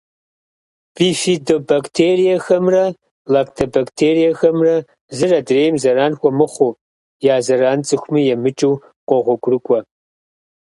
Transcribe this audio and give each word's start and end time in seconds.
Бифидобактериехэмрэ 0.95 2.85
лактобактериехэмрэ 3.33 4.75
зыр 5.17 5.31
адрейм 5.39 5.75
зэран 5.83 6.13
хуэмыхъуу, 6.19 6.77
я 7.33 7.35
зэран 7.45 7.79
цӏыхуми 7.87 8.21
емыкӏыу 8.33 8.75
къогъуэгурыкӏуэ. 9.07 9.79